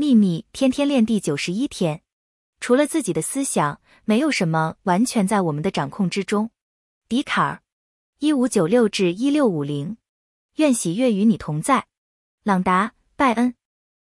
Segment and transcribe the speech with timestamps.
[0.00, 2.02] 秘密天天练第九十一天，
[2.60, 6.52] 除了自己的思想，没有什么完全在我们的掌控之中。
[7.08, 7.62] 笛卡尔，
[8.20, 9.96] 一五九六至一六五零。
[10.54, 11.88] 愿喜悦与你同在，
[12.44, 13.56] 朗达·拜恩。